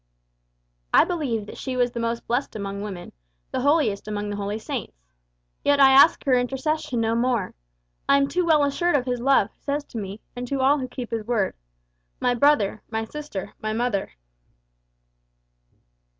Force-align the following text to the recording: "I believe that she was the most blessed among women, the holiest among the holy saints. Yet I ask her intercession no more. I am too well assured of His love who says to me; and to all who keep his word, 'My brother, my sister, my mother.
"I 0.91 1.03
believe 1.05 1.45
that 1.45 1.59
she 1.59 1.77
was 1.77 1.91
the 1.91 1.99
most 1.99 2.25
blessed 2.25 2.55
among 2.55 2.81
women, 2.81 3.11
the 3.51 3.61
holiest 3.61 4.07
among 4.07 4.31
the 4.31 4.35
holy 4.35 4.57
saints. 4.57 4.97
Yet 5.63 5.79
I 5.79 5.91
ask 5.91 6.25
her 6.25 6.33
intercession 6.33 6.99
no 6.99 7.13
more. 7.13 7.53
I 8.09 8.17
am 8.17 8.27
too 8.27 8.43
well 8.43 8.63
assured 8.63 8.95
of 8.95 9.05
His 9.05 9.21
love 9.21 9.51
who 9.51 9.59
says 9.59 9.83
to 9.89 9.99
me; 9.99 10.19
and 10.35 10.47
to 10.47 10.59
all 10.59 10.79
who 10.79 10.87
keep 10.87 11.11
his 11.11 11.23
word, 11.27 11.53
'My 12.19 12.33
brother, 12.33 12.81
my 12.89 13.05
sister, 13.05 13.53
my 13.61 13.73
mother. 13.73 14.13